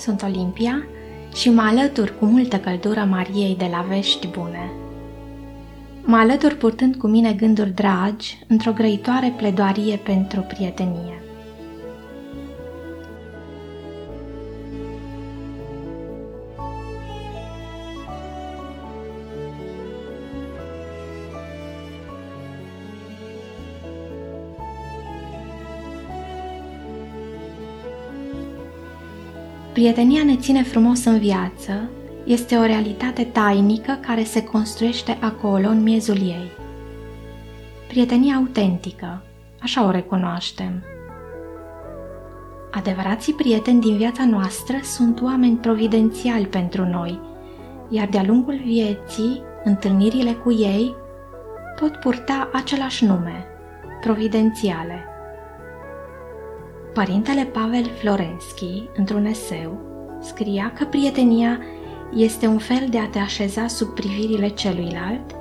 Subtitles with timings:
[0.00, 0.86] Sunt Olimpia
[1.34, 4.70] și mă alătur cu multă căldură Mariei de la Vești Bune.
[6.04, 11.22] Mă alătur purtând cu mine gânduri dragi într-o grăitoare pledoarie pentru prietenie.
[29.72, 31.90] Prietenia ne ține frumos în viață,
[32.24, 36.50] este o realitate tainică care se construiește acolo, în miezul ei.
[37.88, 39.22] Prietenia autentică,
[39.60, 40.82] așa o recunoaștem.
[42.70, 47.20] Adevărații prieteni din viața noastră sunt oameni providențiali pentru noi,
[47.88, 50.94] iar de-a lungul vieții, întâlnirile cu ei
[51.80, 53.46] pot purta același nume,
[54.00, 55.09] providențiale.
[56.94, 59.78] Părintele Pavel Florenski, într-un eseu,
[60.22, 61.60] scria că prietenia
[62.14, 65.34] este un fel de a te așeza sub privirile celuilalt,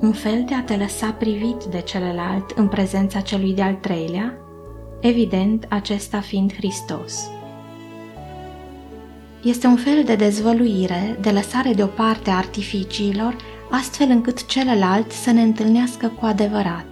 [0.00, 4.34] un fel de a te lăsa privit de celălalt în prezența celui de-al treilea,
[5.00, 7.30] evident acesta fiind Hristos.
[9.42, 13.36] Este un fel de dezvăluire, de lăsare deoparte a artificiilor,
[13.70, 16.86] astfel încât celălalt să ne întâlnească cu adevărat.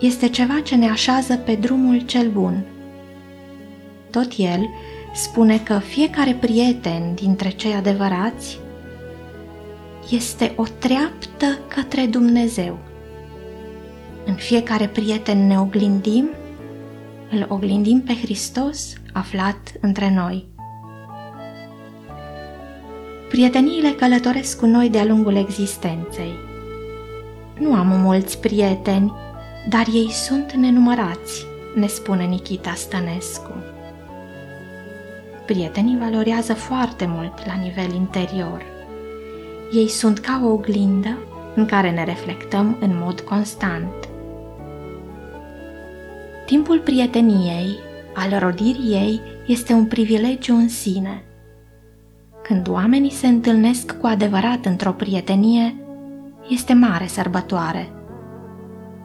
[0.00, 2.64] Este ceva ce ne așează pe drumul cel bun,
[4.10, 4.68] tot el
[5.12, 8.58] spune că fiecare prieten dintre cei adevărați
[10.10, 12.78] este o treaptă către Dumnezeu.
[14.26, 16.28] În fiecare prieten ne oglindim,
[17.30, 20.48] îl oglindim pe Hristos aflat între noi.
[23.28, 26.32] Prieteniile călătoresc cu noi de-a lungul existenței.
[27.58, 29.12] Nu am mulți prieteni,
[29.68, 33.52] dar ei sunt nenumărați, ne spune Nikita Stănescu
[35.52, 38.62] prietenii valorează foarte mult la nivel interior.
[39.72, 41.18] Ei sunt ca o oglindă
[41.54, 44.08] în care ne reflectăm în mod constant.
[46.46, 47.78] Timpul prieteniei,
[48.14, 51.24] al rodirii ei, este un privilegiu în sine.
[52.42, 55.74] Când oamenii se întâlnesc cu adevărat într-o prietenie,
[56.48, 57.92] este mare sărbătoare.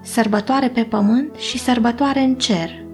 [0.02, 2.70] Sărbătoare pe pământ și sărbătoare în cer–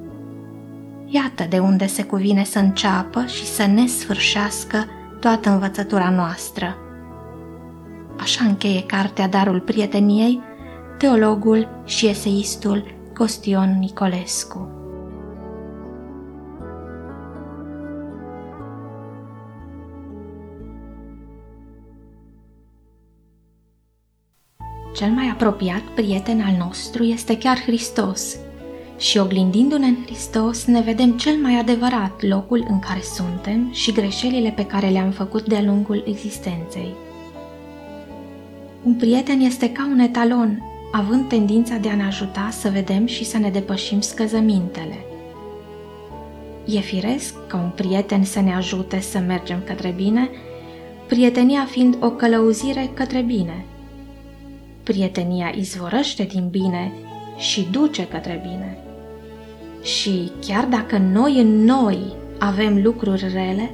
[1.14, 4.86] Iată de unde se cuvine să înceapă și să ne sfârșească
[5.20, 6.76] toată învățătura noastră.
[8.20, 10.42] Așa încheie cartea Darul Prieteniei,
[10.98, 12.84] teologul și eseistul
[13.14, 14.70] Costion Nicolescu.
[24.96, 28.36] Cel mai apropiat prieten al nostru este chiar Hristos,
[29.02, 34.50] și oglindindu-ne în Hristos, ne vedem cel mai adevărat locul în care suntem și greșelile
[34.50, 36.94] pe care le-am făcut de-a lungul existenței.
[38.84, 43.26] Un prieten este ca un etalon, având tendința de a ne ajuta să vedem și
[43.26, 45.06] să ne depășim scăzămintele.
[46.66, 50.30] E firesc ca un prieten să ne ajute să mergem către bine,
[51.08, 53.66] prietenia fiind o călăuzire către bine.
[54.84, 56.92] Prietenia izvorăște din bine
[57.38, 58.81] și duce către bine.
[59.82, 63.72] Și chiar dacă noi în noi avem lucruri rele,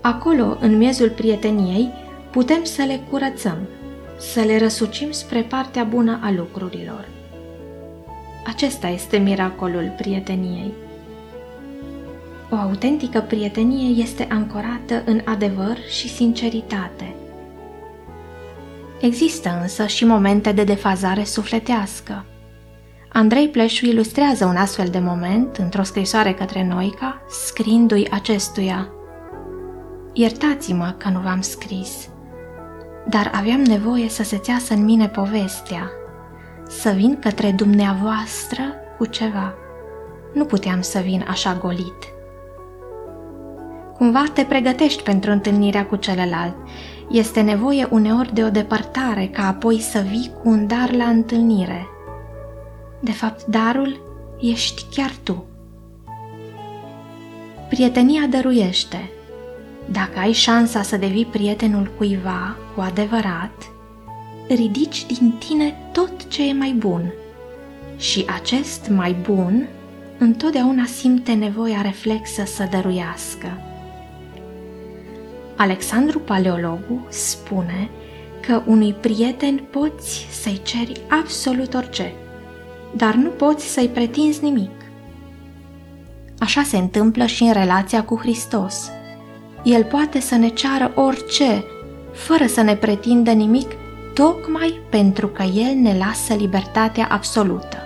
[0.00, 1.88] acolo, în miezul prieteniei,
[2.30, 3.58] putem să le curățăm,
[4.18, 7.08] să le răsucim spre partea bună a lucrurilor.
[8.46, 10.72] Acesta este miracolul prieteniei.
[12.50, 17.14] O autentică prietenie este ancorată în adevăr și sinceritate.
[19.00, 22.24] Există însă și momente de defazare sufletească–
[23.12, 28.88] Andrei Pleșu ilustrează un astfel de moment într-o scrisoare către Noica, scriindu-i acestuia
[30.12, 32.08] Iertați-mă că nu v-am scris,
[33.08, 35.90] dar aveam nevoie să se țeasă în mine povestea,
[36.66, 38.62] să vin către dumneavoastră
[38.98, 39.54] cu ceva.
[40.34, 42.12] Nu puteam să vin așa golit.
[43.96, 46.56] Cumva te pregătești pentru întâlnirea cu celălalt.
[47.10, 51.86] Este nevoie uneori de o depărtare ca apoi să vii cu un dar la întâlnire–
[53.00, 54.00] de fapt, darul
[54.40, 55.44] ești chiar tu.
[57.68, 59.10] Prietenia dăruiește.
[59.90, 63.70] Dacă ai șansa să devii prietenul cuiva cu adevărat,
[64.48, 67.12] ridici din tine tot ce e mai bun.
[67.96, 69.68] Și acest mai bun
[70.18, 73.60] întotdeauna simte nevoia reflexă să dăruiască.
[75.56, 77.88] Alexandru Paleologu spune
[78.46, 82.12] că unui prieten poți să-i ceri absolut orice–
[82.96, 84.70] dar nu poți să-i pretinzi nimic.
[86.38, 88.90] Așa se întâmplă și în relația cu Hristos.
[89.62, 91.64] El poate să ne ceară orice,
[92.12, 93.70] fără să ne pretindă nimic,
[94.14, 97.76] tocmai pentru că El ne lasă libertatea absolută.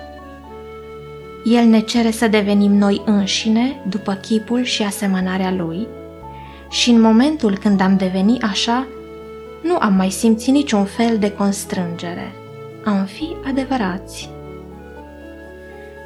[1.45, 5.87] El ne cere să devenim noi înșine, după chipul și asemănarea Lui,
[6.71, 8.87] și în momentul când am devenit așa,
[9.63, 12.33] nu am mai simțit niciun fel de constrângere.
[12.85, 14.31] Am fi adevărați.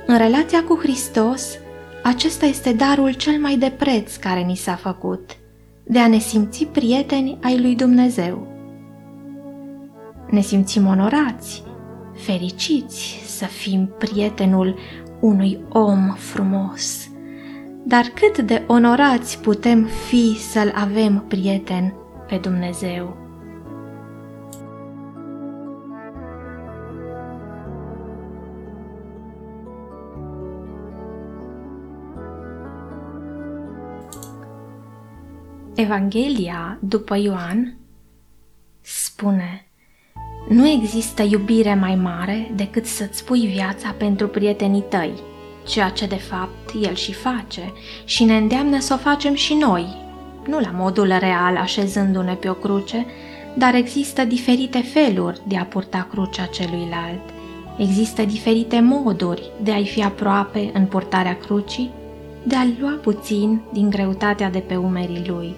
[0.08, 1.58] În relația cu Hristos,
[2.02, 5.30] acesta este darul cel mai de preț care ni s-a făcut,
[5.84, 8.46] de a ne simți prieteni ai lui Dumnezeu.
[10.30, 11.62] Ne simțim onorați,
[12.14, 14.78] fericiți să fim prietenul
[15.20, 17.08] unui om frumos.
[17.84, 21.94] Dar cât de onorați putem fi să-l avem prieten
[22.28, 23.25] pe Dumnezeu.
[35.78, 37.76] Evanghelia după Ioan
[38.80, 39.68] spune
[40.48, 45.12] Nu există iubire mai mare decât să-ți pui viața pentru prietenii tăi,
[45.66, 47.72] ceea ce de fapt El și face
[48.04, 49.86] și ne îndeamnă să o facem și noi,
[50.46, 53.06] nu la modul real așezându-ne pe o cruce,
[53.54, 57.22] dar există diferite feluri de a purta crucea celuilalt.
[57.78, 61.90] Există diferite moduri de a-i fi aproape în purtarea crucii,
[62.46, 65.54] de a-l lua puțin din greutatea de pe umerii lui.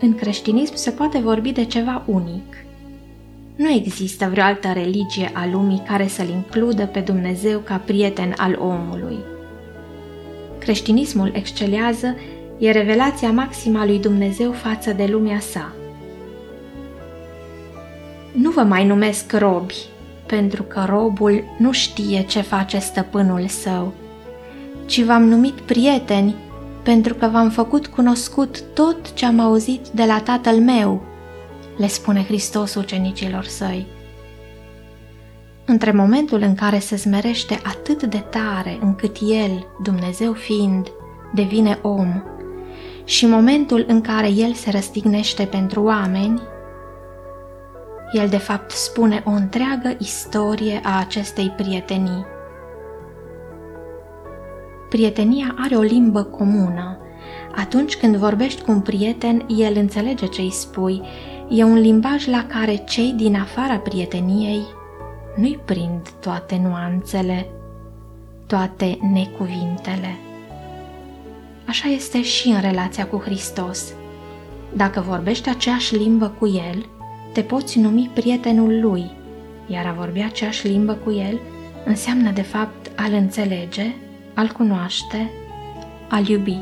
[0.00, 2.56] În creștinism se poate vorbi de ceva unic.
[3.56, 8.58] Nu există vreo altă religie a lumii care să-L includă pe Dumnezeu ca prieten al
[8.60, 9.18] omului.
[10.58, 12.16] Creștinismul excelează
[12.58, 15.72] e revelația maximă a lui Dumnezeu față de lumea sa.
[18.32, 19.74] Nu vă mai numesc robi,
[20.26, 23.92] pentru că robul nu știe ce face stăpânul său,
[24.90, 26.34] ci v-am numit prieteni
[26.82, 31.02] pentru că v-am făcut cunoscut tot ce am auzit de la Tatăl meu,
[31.76, 33.86] le spune Hristos ucenicilor săi.
[35.64, 40.88] Între momentul în care se smerește atât de tare încât El, Dumnezeu fiind,
[41.34, 42.22] devine om,
[43.04, 46.40] și momentul în care El se răstignește pentru oameni,
[48.12, 52.38] El de fapt spune o întreagă istorie a acestei prietenii
[54.90, 56.98] Prietenia are o limbă comună.
[57.56, 61.02] Atunci când vorbești cu un prieten, el înțelege ce îi spui.
[61.48, 64.62] E un limbaj la care cei din afara prieteniei
[65.36, 67.46] nu-i prind toate nuanțele,
[68.46, 70.16] toate necuvintele.
[71.66, 73.92] Așa este și în relația cu Hristos.
[74.76, 76.86] Dacă vorbești aceeași limbă cu El,
[77.32, 79.10] te poți numi prietenul Lui,
[79.66, 81.40] iar a vorbi aceeași limbă cu El
[81.84, 83.94] înseamnă de fapt a-L înțelege
[84.34, 85.30] al cunoaște,
[86.08, 86.58] al iubi.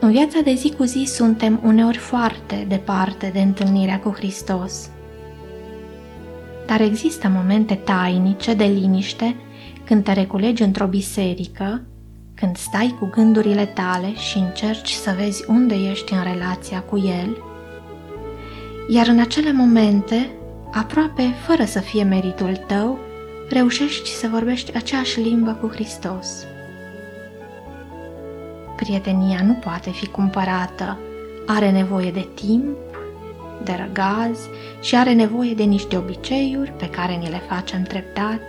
[0.00, 4.90] În viața de zi cu zi suntem uneori foarte departe de întâlnirea cu Hristos.
[6.66, 9.36] Dar există momente tainice de liniște
[9.84, 11.82] când te reculegi într-o biserică,
[12.34, 17.36] când stai cu gândurile tale și încerci să vezi unde ești în relația cu El,
[18.88, 20.30] iar în acele momente,
[20.72, 22.98] aproape fără să fie meritul tău,
[23.48, 26.44] reușești să vorbești aceeași limbă cu Hristos.
[28.76, 30.98] Prietenia nu poate fi cumpărată,
[31.46, 32.76] are nevoie de timp,
[33.64, 34.38] de răgaz
[34.80, 38.40] și are nevoie de niște obiceiuri pe care ni le facem treptat.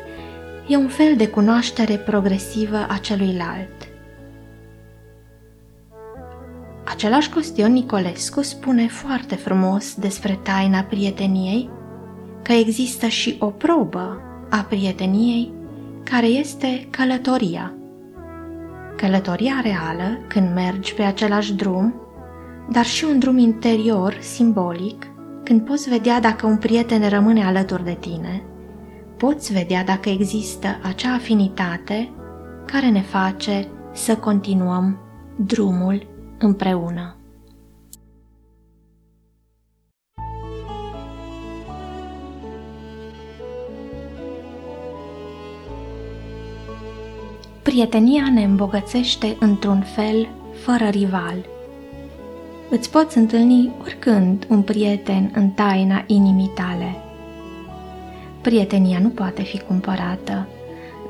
[0.68, 3.88] E un fel de cunoaștere progresivă a celuilalt.
[6.86, 11.70] Același Costion Nicolescu spune foarte frumos despre taina prieteniei
[12.42, 15.54] că există și o probă a prieteniei,
[16.04, 17.74] care este călătoria.
[18.96, 21.94] Călătoria reală, când mergi pe același drum,
[22.70, 25.08] dar și un drum interior, simbolic,
[25.44, 28.44] când poți vedea dacă un prieten rămâne alături de tine,
[29.18, 32.12] poți vedea dacă există acea afinitate
[32.66, 35.00] care ne face să continuăm
[35.36, 37.17] drumul împreună.
[47.68, 50.28] Prietenia ne îmbogățește într-un fel
[50.64, 51.46] fără rival.
[52.70, 56.96] Îți poți întâlni oricând un prieten în taina inimii tale.
[58.42, 60.48] Prietenia nu poate fi cumpărată,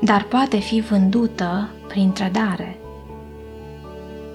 [0.02, 2.78] dar poate fi vândută prin trădare.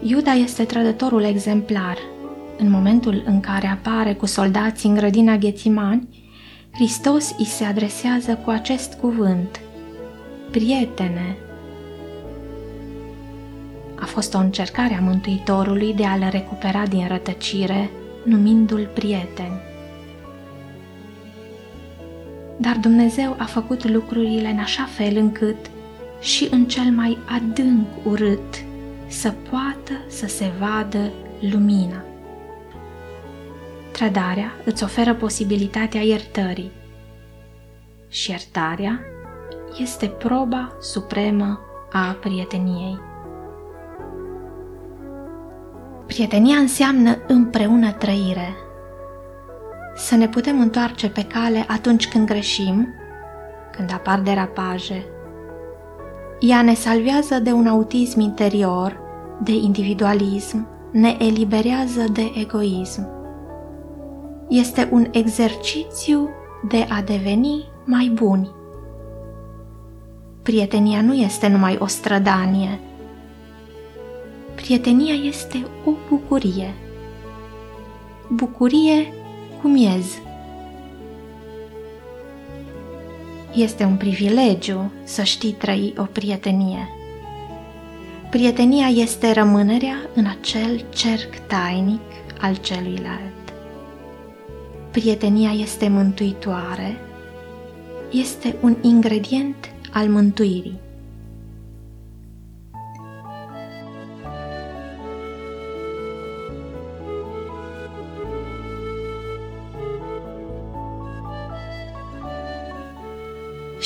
[0.04, 1.98] Iuda este trădătorul exemplar.
[2.58, 6.08] În momentul în care apare cu soldații în grădina Ghețimani,
[6.72, 9.60] Hristos îi se adresează cu acest cuvânt.
[10.52, 11.38] Prietene,
[14.04, 17.90] A fost o încercare a Mântuitorului de a-l recupera din rătăcire,
[18.24, 19.62] numindu-l prieten.
[22.58, 25.56] Dar Dumnezeu a făcut lucrurile în așa fel încât
[26.20, 28.64] și în cel mai adânc urât
[29.08, 31.12] să poată să se vadă
[31.52, 32.04] lumina.
[33.92, 36.72] Trădarea îți oferă posibilitatea iertării
[38.10, 39.00] și iertarea
[39.78, 41.60] este proba supremă
[41.92, 43.12] a prieteniei.
[46.14, 48.56] Prietenia înseamnă împreună trăire.
[49.96, 52.88] Să ne putem întoarce pe cale atunci când greșim,
[53.78, 55.06] când apar derapaje.
[56.40, 59.00] Ea ne salvează de un autism interior,
[59.44, 63.08] de individualism, ne eliberează de egoism.
[64.50, 66.30] Este un exercițiu
[66.68, 68.52] de a deveni mai buni.
[70.44, 72.80] Prietenia nu este numai o strădanie.
[74.64, 76.74] Prietenia este o bucurie.
[78.30, 79.14] Bucurie
[79.62, 80.06] cu miez.
[83.54, 86.88] Este un privilegiu să știi trăi o prietenie.
[88.30, 92.02] Prietenia este rămânerea în acel cerc tainic
[92.42, 93.54] al celuilalt.
[94.92, 96.98] Prietenia este mântuitoare,
[98.12, 100.83] este un ingredient al mântuirii.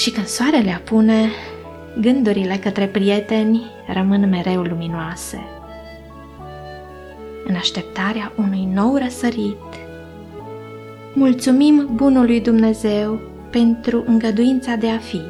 [0.07, 1.29] Și când soarele apune,
[2.01, 3.61] gândurile către prieteni
[3.93, 5.39] rămân mereu luminoase.
[7.45, 9.57] În așteptarea unui nou răsărit,
[11.13, 15.21] mulțumim Bunului Dumnezeu pentru îngăduința de a fi,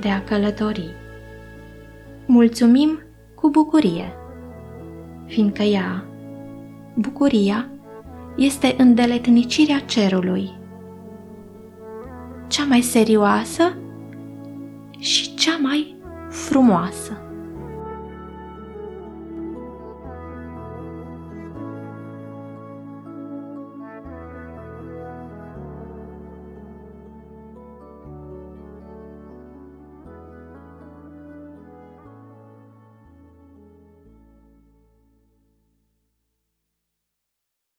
[0.00, 0.94] de a călători.
[2.26, 3.00] Mulțumim
[3.34, 4.12] cu bucurie,
[5.26, 6.04] fiindcă ea,
[6.94, 7.68] bucuria,
[8.36, 10.50] este îndeletnicirea cerului,
[12.54, 13.76] cea mai serioasă
[14.98, 15.96] și cea mai
[16.28, 17.23] frumoasă.